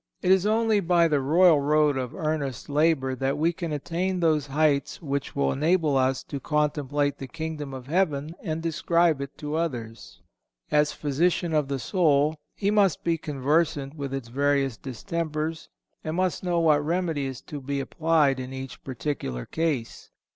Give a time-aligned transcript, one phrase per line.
[0.23, 4.47] It is only by the royal road of earnest labor that we can attain those
[4.47, 9.53] heights which will enable us to contemplate the Kingdom of heaven and describe it to
[9.53, 10.19] others.
[10.71, 15.69] As physician of the soul, he must be conversant with its various distempers
[16.03, 20.09] and must know what remedy is to be applied in each particular case.